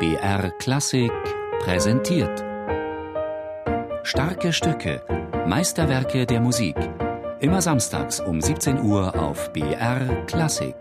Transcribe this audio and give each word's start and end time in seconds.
BR 0.00 0.52
Klassik 0.60 1.10
präsentiert. 1.58 2.44
Starke 4.04 4.52
Stücke, 4.52 5.02
Meisterwerke 5.48 6.24
der 6.24 6.40
Musik. 6.40 6.76
Immer 7.40 7.60
samstags 7.60 8.20
um 8.20 8.40
17 8.40 8.80
Uhr 8.80 9.18
auf 9.18 9.52
BR 9.52 10.24
Klassik. 10.26 10.76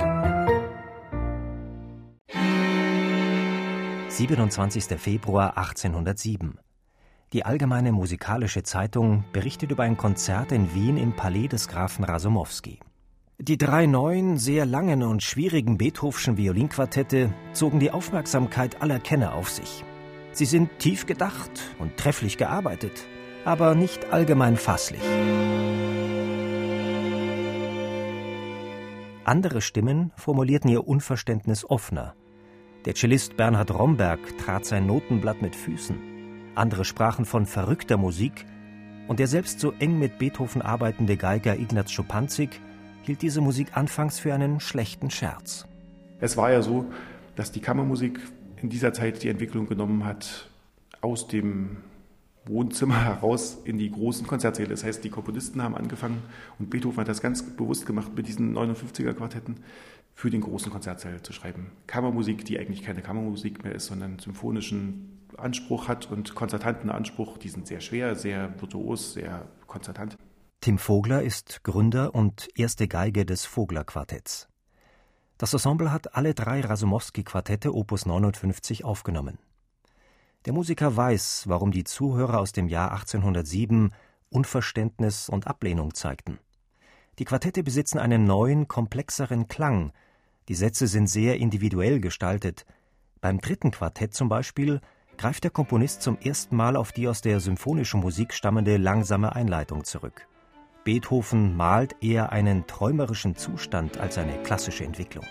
27. 4.10 4.99
Februar 4.99 5.58
1807. 5.58 6.60
Die 7.34 7.44
Allgemeine 7.44 7.92
Musikalische 7.94 8.62
Zeitung 8.62 9.24
berichtet 9.34 9.72
über 9.72 9.81
ein 9.81 9.97
Konzert 9.97 10.52
in 10.52 10.76
Wien 10.76 10.97
im 10.97 11.15
Palais 11.15 11.47
des 11.47 11.68
Grafen 11.68 12.06
Rasumowski. 12.06 12.78
Die 13.40 13.60
drei 13.60 13.85
neuen, 13.85 14.38
sehr 14.38 14.65
langen 14.65 15.04
und 15.04 15.22
schwierigen 15.22 15.78
Beethovenschen 15.78 16.38
Violinquartette 16.38 17.31
zogen 17.54 17.80
die 17.80 17.91
Aufmerksamkeit 17.91 18.81
aller 18.81 18.98
Kenner 18.99 19.36
auf 19.36 19.52
sich. 19.52 19.86
Sie 20.31 20.46
sind 20.46 20.80
tief 20.80 21.05
gedacht 21.05 21.52
und 21.77 21.98
trefflich 21.98 22.38
gearbeitet, 22.38 23.05
aber 23.46 23.76
nicht 23.76 24.12
allgemein 24.12 24.58
fasslich. 24.58 25.04
Andere 29.23 29.62
Stimmen 29.62 30.12
formulierten 30.16 30.72
ihr 30.72 30.88
Unverständnis 30.88 31.63
offener. 31.63 32.16
Der 32.85 32.96
Cellist 32.96 33.38
Bernhard 33.38 33.72
Romberg 33.72 34.20
trat 34.40 34.66
sein 34.66 34.88
Notenblatt 34.88 35.44
mit 35.44 35.55
Füßen. 35.55 35.96
Andere 36.55 36.85
sprachen 36.85 37.26
von 37.26 37.46
verrückter 37.46 37.98
Musik 37.98 38.48
und 39.08 39.20
der 39.20 39.27
selbst 39.27 39.60
so 39.60 39.74
eng 39.74 39.99
mit 39.99 40.18
Beethoven 40.18 40.63
arbeitende 40.63 41.18
Geiger 41.18 41.55
Ignaz 41.55 41.91
Schupanzig 41.91 42.62
hielt 43.08 43.22
diese 43.22 43.42
Musik 43.42 43.76
anfangs 43.76 44.20
für 44.20 44.34
einen 44.34 44.60
schlechten 44.60 45.10
Scherz. 45.10 45.66
Es 46.20 46.38
war 46.38 46.52
ja 46.52 46.62
so, 46.62 46.86
dass 47.36 47.52
die 47.52 47.62
Kammermusik 47.62 48.20
in 48.62 48.70
dieser 48.70 48.94
Zeit 48.94 49.24
die 49.24 49.30
Entwicklung 49.30 49.68
genommen 49.68 50.06
hat 50.06 50.50
aus 51.02 51.28
dem 51.28 51.78
Wohnzimmer 52.46 53.04
heraus 53.05 53.60
in 53.64 53.77
die 53.77 53.90
großen 53.90 54.27
Konzertsäle. 54.27 54.70
Das 54.70 54.84
heißt, 54.84 55.04
die 55.04 55.10
Komponisten 55.10 55.64
haben 55.64 55.76
angefangen 55.76 56.22
und 56.60 56.70
Beethoven 56.70 56.99
hat 56.99 57.08
das 57.08 57.22
ganz 57.22 57.44
bewusst 57.44 57.86
gemacht 57.86 58.12
mit 58.16 58.27
diesen 58.27 58.58
59er 58.58 59.14
Quartetten 59.14 59.58
für 60.14 60.30
den 60.30 60.42
großen 60.42 60.71
Konzertsaal 60.71 61.21
zu 61.21 61.32
schreiben. 61.32 61.71
Kammermusik, 61.86 62.44
die 62.44 62.60
eigentlich 62.60 62.84
keine 62.84 63.02
Kammermusik 63.02 63.64
mehr 63.64 63.76
ist, 63.76 63.86
sondern 63.86 64.19
symphonischen 64.19 65.19
Anspruch 65.38 65.88
hat 65.88 66.11
und 66.11 66.36
konzertanten 66.36 66.89
Anspruch. 66.89 67.38
Die 67.38 67.49
sind 67.49 67.67
sehr 67.67 67.80
schwer, 67.80 68.16
sehr 68.16 68.59
virtuos, 68.59 69.14
sehr 69.14 69.47
konzertant. 69.67 70.17
Tim 70.59 70.80
Vogler 70.80 71.22
ist 71.22 71.63
Gründer 71.63 72.13
und 72.13 72.50
erste 72.55 72.88
Geige 72.88 73.25
des 73.25 73.45
Vogler-Quartetts. 73.45 74.50
Das 75.38 75.53
Ensemble 75.53 75.91
hat 75.91 76.16
alle 76.16 76.33
drei 76.33 76.61
Rasumowski-Quartette 76.61 77.73
Opus 77.73 78.05
59 78.05 78.83
aufgenommen. 78.83 79.38
Der 80.45 80.53
Musiker 80.53 80.95
weiß, 80.95 81.44
warum 81.47 81.72
die 81.72 81.83
Zuhörer 81.83 82.39
aus 82.39 82.52
dem 82.52 82.67
Jahr 82.67 82.91
1807 82.91 83.94
Unverständnis 84.30 85.30
und 85.30 85.47
Ablehnung 85.47 85.94
zeigten. 85.94 86.39
Die 87.19 87.25
Quartette 87.25 87.64
besitzen 87.64 87.99
einen 87.99 88.25
neuen, 88.25 88.67
komplexeren 88.67 89.47
Klang. 89.47 89.94
Die 90.49 90.55
Sätze 90.55 90.88
sind 90.88 91.08
sehr 91.08 91.38
individuell 91.38 92.02
gestaltet. 92.02 92.66
Beim 93.21 93.39
dritten 93.39 93.71
Quartett 93.71 94.14
zum 94.14 94.27
Beispiel 94.27 94.81
greift 95.17 95.44
der 95.44 95.52
Komponist 95.52 96.02
zum 96.02 96.17
ersten 96.17 96.55
Mal 96.55 96.75
auf 96.75 96.92
die 96.92 97.08
aus 97.08 97.21
der 97.21 97.39
symphonischen 97.39 98.02
Musik 98.02 98.33
stammende 98.33 98.77
langsame 98.77 99.33
Einleitung 99.33 99.83
zurück. 99.83 100.27
Beethoven 100.88 101.57
malt 101.57 101.97
eher 101.99 102.31
einen 102.31 102.66
träumerischen 102.66 103.35
Zustand 103.35 103.97
als 103.97 104.17
eine 104.17 104.41
klassische 104.43 104.85
Entwicklung. 104.85 105.25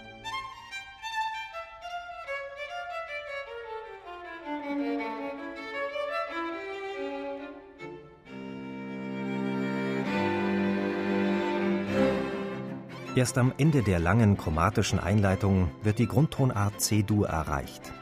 Erst 13.14 13.38
am 13.38 13.54
Ende 13.56 13.82
der 13.82 13.98
langen 13.98 14.36
chromatischen 14.36 14.98
Einleitung 14.98 15.70
wird 15.82 15.98
die 15.98 16.06
Grundtonart 16.06 16.82
C-Dur 16.82 17.28
erreicht. 17.28 17.94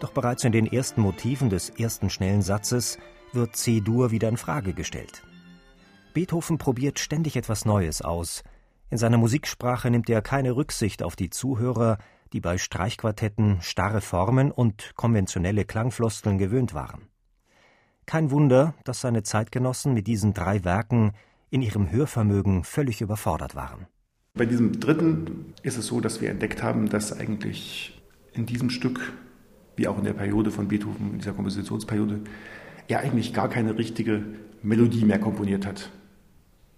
Doch 0.00 0.12
bereits 0.12 0.44
in 0.44 0.52
den 0.52 0.66
ersten 0.66 1.02
Motiven 1.02 1.50
des 1.50 1.68
ersten 1.68 2.08
schnellen 2.08 2.40
Satzes 2.40 2.96
wird 3.34 3.56
C-Dur 3.56 4.10
wieder 4.10 4.30
in 4.30 4.38
Frage 4.38 4.72
gestellt. 4.72 5.22
Beethoven 6.14 6.58
probiert 6.58 7.00
ständig 7.00 7.34
etwas 7.34 7.64
Neues 7.64 8.00
aus. 8.00 8.44
In 8.88 8.98
seiner 8.98 9.18
Musiksprache 9.18 9.90
nimmt 9.90 10.08
er 10.08 10.22
keine 10.22 10.54
Rücksicht 10.54 11.02
auf 11.02 11.16
die 11.16 11.28
Zuhörer, 11.28 11.98
die 12.32 12.40
bei 12.40 12.56
Streichquartetten 12.56 13.60
starre 13.62 14.00
Formen 14.00 14.52
und 14.52 14.92
konventionelle 14.94 15.64
Klangfloskeln 15.64 16.38
gewöhnt 16.38 16.72
waren. 16.72 17.08
Kein 18.06 18.30
Wunder, 18.30 18.74
dass 18.84 19.00
seine 19.00 19.24
Zeitgenossen 19.24 19.92
mit 19.92 20.06
diesen 20.06 20.34
drei 20.34 20.62
Werken 20.62 21.14
in 21.50 21.62
ihrem 21.62 21.90
Hörvermögen 21.90 22.62
völlig 22.62 23.00
überfordert 23.00 23.56
waren. 23.56 23.88
Bei 24.34 24.46
diesem 24.46 24.78
dritten 24.78 25.54
ist 25.62 25.78
es 25.78 25.88
so, 25.88 26.00
dass 26.00 26.20
wir 26.20 26.30
entdeckt 26.30 26.62
haben, 26.62 26.88
dass 26.88 27.12
eigentlich 27.12 28.00
in 28.32 28.46
diesem 28.46 28.70
Stück, 28.70 29.12
wie 29.74 29.88
auch 29.88 29.98
in 29.98 30.04
der 30.04 30.12
Periode 30.12 30.52
von 30.52 30.68
Beethoven, 30.68 31.12
in 31.14 31.18
dieser 31.18 31.32
Kompositionsperiode, 31.32 32.20
er 32.86 33.00
eigentlich 33.00 33.34
gar 33.34 33.48
keine 33.48 33.76
richtige 33.76 34.24
Melodie 34.62 35.04
mehr 35.04 35.18
komponiert 35.18 35.66
hat. 35.66 35.90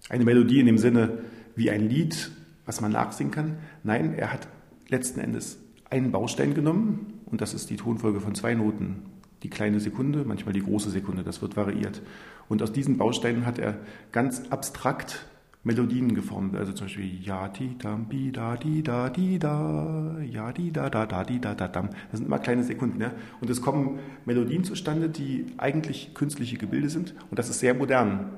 Eine 0.09 0.23
Melodie 0.23 0.59
in 0.59 0.65
dem 0.65 0.77
Sinne 0.77 1.19
wie 1.55 1.69
ein 1.69 1.89
Lied, 1.89 2.31
was 2.65 2.81
man 2.81 2.91
nachsingen 2.91 3.31
kann. 3.31 3.57
Nein, 3.83 4.13
er 4.13 4.31
hat 4.31 4.47
letzten 4.89 5.19
Endes 5.19 5.59
einen 5.89 6.11
Baustein 6.11 6.53
genommen 6.53 7.21
und 7.25 7.41
das 7.41 7.53
ist 7.53 7.69
die 7.69 7.77
Tonfolge 7.77 8.19
von 8.21 8.35
zwei 8.35 8.53
Noten. 8.53 9.03
Die 9.43 9.49
kleine 9.49 9.79
Sekunde, 9.79 10.23
manchmal 10.25 10.53
die 10.53 10.63
große 10.63 10.89
Sekunde, 10.89 11.23
das 11.23 11.41
wird 11.41 11.55
variiert. 11.55 12.01
Und 12.49 12.63
aus 12.63 12.71
diesen 12.71 12.97
Bausteinen 12.97 13.45
hat 13.45 13.59
er 13.59 13.77
ganz 14.11 14.43
abstrakt 14.49 15.27
Melodien 15.63 16.15
geformt. 16.15 16.55
Also 16.55 16.73
zum 16.73 16.87
Beispiel 16.87 17.21
Ja, 17.21 17.47
di, 17.49 17.77
dam, 17.77 18.05
bi, 18.07 18.31
da, 18.31 18.55
di, 18.55 18.81
da, 18.81 19.09
di, 19.09 19.37
da, 19.37 20.17
ja, 20.23 20.51
di, 20.51 20.71
da, 20.71 20.89
da, 20.89 21.05
da, 21.05 21.23
di, 21.23 21.39
da, 21.39 21.53
da, 21.53 21.67
dam. 21.67 21.89
Das 22.09 22.19
sind 22.19 22.25
immer 22.25 22.39
kleine 22.39 22.63
Sekunden. 22.63 22.99
Ja? 22.99 23.11
Und 23.41 23.49
es 23.49 23.61
kommen 23.61 23.99
Melodien 24.25 24.63
zustande, 24.63 25.09
die 25.09 25.45
eigentlich 25.57 26.13
künstliche 26.13 26.57
Gebilde 26.57 26.89
sind. 26.89 27.13
Und 27.29 27.37
das 27.37 27.49
ist 27.49 27.59
sehr 27.59 27.73
modern. 27.73 28.31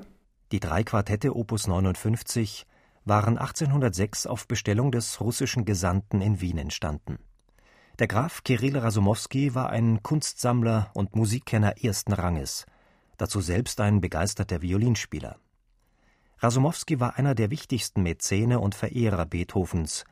Die 0.51 0.59
drei 0.59 0.83
Quartette 0.83 1.35
Opus 1.35 1.67
59 1.67 2.65
waren 3.05 3.37
1806 3.37 4.25
auf 4.25 4.47
Bestellung 4.47 4.91
des 4.91 5.21
russischen 5.21 5.63
Gesandten 5.63 6.21
in 6.21 6.41
Wien 6.41 6.57
entstanden. 6.57 7.19
Der 7.99 8.07
Graf 8.07 8.43
Kirill 8.43 8.77
Rasumowski 8.77 9.53
war 9.53 9.69
ein 9.69 10.01
Kunstsammler 10.01 10.89
und 10.95 11.15
Musikkenner 11.15 11.83
ersten 11.83 12.13
Ranges, 12.13 12.65
dazu 13.17 13.41
selbst 13.41 13.79
ein 13.79 14.01
begeisterter 14.01 14.63
Violinspieler. 14.63 15.38
Rasumowski 16.39 16.99
war 16.99 17.17
einer 17.17 17.35
der 17.35 17.51
wichtigsten 17.51 18.01
Mäzene 18.01 18.59
und 18.59 18.73
Verehrer 18.73 19.27
Beethovens. 19.27 20.03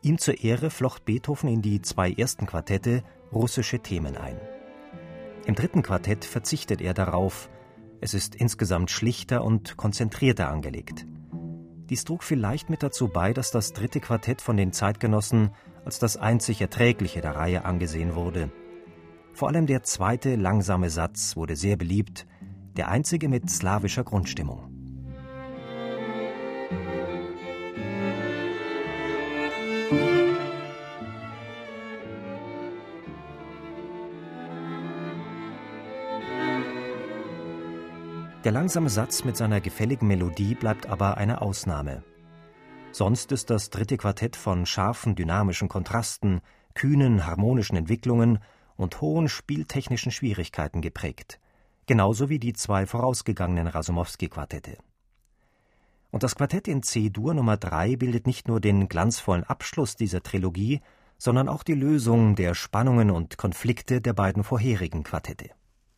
Ihm 0.00 0.16
zur 0.16 0.42
Ehre 0.42 0.70
flocht 0.70 1.04
Beethoven 1.04 1.50
in 1.50 1.60
die 1.60 1.82
zwei 1.82 2.12
ersten 2.12 2.46
Quartette 2.46 3.02
russische 3.30 3.80
Themen 3.80 4.16
ein. 4.16 4.40
Im 5.44 5.54
dritten 5.54 5.82
Quartett 5.82 6.24
verzichtet 6.24 6.80
er 6.80 6.94
darauf, 6.94 7.50
es 8.02 8.14
ist 8.14 8.34
insgesamt 8.34 8.90
schlichter 8.90 9.44
und 9.44 9.76
konzentrierter 9.76 10.48
angelegt. 10.48 11.06
Dies 11.88 12.02
trug 12.04 12.24
vielleicht 12.24 12.68
mit 12.68 12.82
dazu 12.82 13.06
bei, 13.06 13.32
dass 13.32 13.52
das 13.52 13.72
dritte 13.72 14.00
Quartett 14.00 14.42
von 14.42 14.56
den 14.56 14.72
Zeitgenossen 14.72 15.50
als 15.84 16.00
das 16.00 16.16
einzig 16.16 16.60
erträgliche 16.60 17.20
der 17.20 17.36
Reihe 17.36 17.64
angesehen 17.64 18.16
wurde. 18.16 18.50
Vor 19.34 19.48
allem 19.48 19.66
der 19.66 19.84
zweite 19.84 20.34
langsame 20.34 20.90
Satz 20.90 21.36
wurde 21.36 21.54
sehr 21.54 21.76
beliebt, 21.76 22.26
der 22.76 22.88
einzige 22.88 23.28
mit 23.28 23.48
slawischer 23.48 24.02
Grundstimmung. 24.02 24.71
Der 38.44 38.50
langsame 38.50 38.90
Satz 38.90 39.22
mit 39.22 39.36
seiner 39.36 39.60
gefälligen 39.60 40.08
Melodie 40.08 40.56
bleibt 40.56 40.86
aber 40.86 41.16
eine 41.16 41.42
Ausnahme. 41.42 42.02
Sonst 42.90 43.30
ist 43.30 43.50
das 43.50 43.70
dritte 43.70 43.96
Quartett 43.96 44.34
von 44.34 44.66
scharfen 44.66 45.14
dynamischen 45.14 45.68
Kontrasten, 45.68 46.40
kühnen 46.74 47.24
harmonischen 47.24 47.76
Entwicklungen 47.76 48.40
und 48.76 49.00
hohen 49.00 49.28
spieltechnischen 49.28 50.10
Schwierigkeiten 50.10 50.80
geprägt, 50.80 51.38
genauso 51.86 52.28
wie 52.30 52.40
die 52.40 52.52
zwei 52.52 52.84
vorausgegangenen 52.84 53.68
Rasumowski-Quartette. 53.68 54.76
Und 56.10 56.24
das 56.24 56.34
Quartett 56.34 56.66
in 56.66 56.82
C-Dur 56.82 57.34
Nummer 57.34 57.56
3 57.56 57.94
bildet 57.94 58.26
nicht 58.26 58.48
nur 58.48 58.60
den 58.60 58.88
glanzvollen 58.88 59.44
Abschluss 59.44 59.94
dieser 59.94 60.20
Trilogie, 60.20 60.80
sondern 61.16 61.48
auch 61.48 61.62
die 61.62 61.74
Lösung 61.74 62.34
der 62.34 62.54
Spannungen 62.54 63.12
und 63.12 63.38
Konflikte 63.38 64.00
der 64.00 64.14
beiden 64.14 64.42
vorherigen 64.42 65.04
Quartette. 65.04 65.50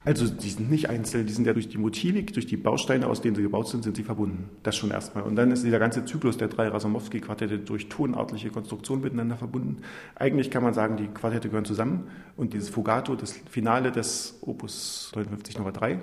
Also 0.05 0.29
die 0.29 0.51
sind 0.51 0.71
nicht 0.71 0.91
einzeln, 0.91 1.27
die 1.27 1.33
sind 1.33 1.47
ja 1.47 1.55
durch 1.55 1.69
die 1.69 1.79
Motivik, 1.79 2.35
durch 2.35 2.47
die 2.47 2.59
Bausteine, 2.59 3.07
aus 3.07 3.23
denen 3.23 3.37
sie 3.37 3.43
gebaut 3.43 3.69
sind, 3.69 3.85
sind 3.85 3.97
sie 3.97 4.03
verbunden. 4.03 4.51
Das 4.63 4.77
schon 4.77 4.91
erstmal. 4.91 5.25
Und 5.25 5.35
dann 5.37 5.51
ist 5.51 5.65
dieser 5.65 5.79
ganze 5.79 6.05
Zyklus 6.05 6.37
der 6.37 6.49
drei 6.49 6.69
Rasomowski-Quartette 6.69 7.59
durch 7.59 7.89
tonartliche 7.89 8.51
Konstruktion 8.51 9.01
miteinander 9.01 9.39
verbunden. 9.39 9.79
Eigentlich 10.15 10.51
kann 10.51 10.63
man 10.63 10.75
sagen, 10.75 10.99
die 10.99 11.07
Quartette 11.07 11.49
gehören 11.49 11.65
zusammen 11.65 12.09
und 12.37 12.53
dieses 12.53 12.69
Fugato, 12.69 13.17
das 13.17 13.33
Finale 13.51 13.93
des 13.93 14.39
Opus 14.43 15.11
59 15.15 15.57
Nummer 15.57 15.73
3, 15.73 15.99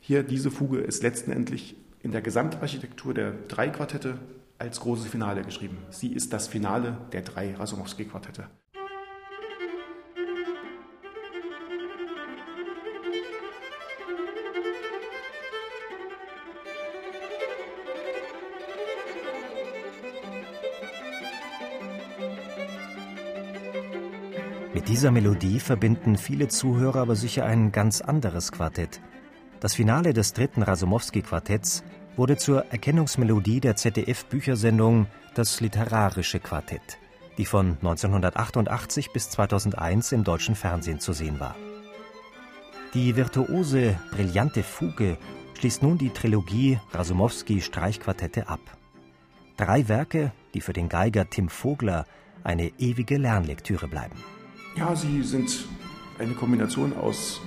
hier 0.00 0.22
diese 0.22 0.52
Fuge 0.52 0.78
ist 0.78 1.02
letztendlich 1.02 1.74
in 2.02 2.12
der 2.12 2.22
Gesamtarchitektur 2.22 3.12
der 3.12 3.32
drei 3.48 3.70
Quartette 3.70 4.18
als 4.58 4.78
großes 4.78 5.08
Finale 5.08 5.42
geschrieben. 5.42 5.78
Sie 5.90 6.12
ist 6.12 6.32
das 6.32 6.46
Finale 6.46 6.98
der 7.12 7.22
drei 7.22 7.54
Rasomowski-Quartette. 7.56 8.46
Mit 24.76 24.90
dieser 24.90 25.10
Melodie 25.10 25.58
verbinden 25.58 26.18
viele 26.18 26.48
Zuhörer 26.48 27.00
aber 27.00 27.16
sicher 27.16 27.46
ein 27.46 27.72
ganz 27.72 28.02
anderes 28.02 28.52
Quartett. 28.52 29.00
Das 29.58 29.72
Finale 29.72 30.12
des 30.12 30.34
dritten 30.34 30.62
Rasomowski-Quartetts 30.62 31.82
wurde 32.14 32.36
zur 32.36 32.66
Erkennungsmelodie 32.66 33.60
der 33.60 33.76
ZDF-Büchersendung 33.76 35.06
Das 35.34 35.62
literarische 35.62 36.40
Quartett, 36.40 36.98
die 37.38 37.46
von 37.46 37.78
1988 37.78 39.14
bis 39.14 39.30
2001 39.30 40.12
im 40.12 40.24
deutschen 40.24 40.54
Fernsehen 40.54 41.00
zu 41.00 41.14
sehen 41.14 41.40
war. 41.40 41.56
Die 42.92 43.16
virtuose, 43.16 43.98
brillante 44.10 44.62
Fuge 44.62 45.16
schließt 45.54 45.82
nun 45.82 45.96
die 45.96 46.10
Trilogie 46.10 46.78
Rasomowski-Streichquartette 46.92 48.50
ab. 48.50 48.60
Drei 49.56 49.88
Werke, 49.88 50.32
die 50.52 50.60
für 50.60 50.74
den 50.74 50.90
Geiger 50.90 51.30
Tim 51.30 51.48
Vogler 51.48 52.04
eine 52.44 52.72
ewige 52.78 53.16
Lernlektüre 53.16 53.88
bleiben. 53.88 54.16
Ja, 54.76 54.94
sie 54.94 55.22
sind 55.22 55.64
eine 56.18 56.34
Kombination 56.34 56.94
aus 56.94 57.40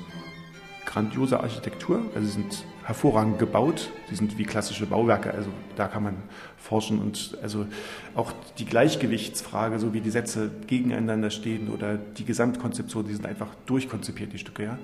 grandioser 0.88 1.42
Architektur, 1.42 2.02
also 2.16 2.26
sie 2.26 2.34
sind 2.34 2.66
hervorragend 2.84 3.38
gebaut, 3.38 3.92
sie 4.10 4.16
sind 4.16 4.40
wie 4.40 4.46
klassische 4.46 4.88
Bauwerke, 4.88 5.32
also 5.32 5.52
da 5.76 5.88
kann 5.88 6.02
man 6.02 6.16
forschen 6.58 6.98
und 6.98 7.38
also 7.44 7.68
auch 8.16 8.34
die 8.58 8.66
Gleichgewichtsfrage, 8.66 9.78
so 9.78 9.94
wie 9.94 10.02
die 10.02 10.10
Sätze 10.10 10.50
gegeneinander 10.66 11.30
stehen 11.30 11.70
oder 11.70 11.98
die 11.98 12.26
Gesamtkonzeption, 12.26 13.06
die 13.06 13.14
sind 13.14 13.28
einfach 13.28 13.54
durchkonzipiert, 13.68 14.34
die 14.34 14.40
Stücke, 14.40 14.64
ja. 14.64 14.80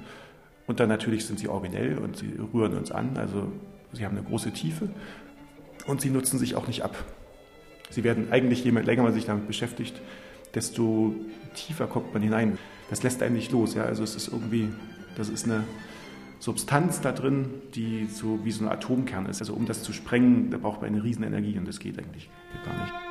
Und 0.67 0.79
dann 0.79 0.89
natürlich 0.89 1.25
sind 1.25 1.39
sie 1.39 1.47
originell 1.47 1.97
und 1.97 2.15
sie 2.15 2.31
rühren 2.53 2.77
uns 2.77 2.91
an, 2.91 3.17
also 3.17 3.51
sie 3.91 4.05
haben 4.05 4.15
eine 4.15 4.25
große 4.25 4.51
Tiefe. 4.51 4.89
Und 5.87 6.01
sie 6.01 6.11
nutzen 6.11 6.37
sich 6.37 6.55
auch 6.55 6.67
nicht 6.67 6.83
ab. 6.83 6.95
Sie 7.89 8.03
werden 8.03 8.31
eigentlich, 8.31 8.63
je 8.63 8.71
länger 8.71 9.03
man 9.03 9.13
sich 9.13 9.25
damit 9.25 9.47
beschäftigt, 9.47 9.99
desto 10.55 11.13
tiefer 11.55 11.87
kommt 11.87 12.13
man 12.13 12.23
hinein. 12.23 12.57
Das 12.89 13.03
lässt 13.03 13.21
einen 13.21 13.35
nicht 13.35 13.51
los. 13.51 13.75
Ja? 13.75 13.83
Also 13.83 14.03
es 14.03 14.15
ist 14.15 14.29
irgendwie, 14.29 14.69
das 15.15 15.29
ist 15.29 15.45
eine 15.45 15.63
Substanz 16.39 17.01
da 17.01 17.11
drin, 17.11 17.49
die 17.73 18.07
so 18.11 18.39
wie 18.43 18.51
so 18.51 18.65
ein 18.65 18.71
Atomkern 18.71 19.25
ist. 19.25 19.41
Also 19.41 19.53
um 19.53 19.65
das 19.65 19.83
zu 19.83 19.93
sprengen, 19.93 20.51
da 20.51 20.57
braucht 20.57 20.81
man 20.81 20.91
eine 20.91 21.03
Riesenenergie 21.03 21.57
und 21.57 21.67
das 21.67 21.79
geht 21.79 21.97
eigentlich 21.99 22.29
gar 22.65 22.81
nicht. 22.81 23.04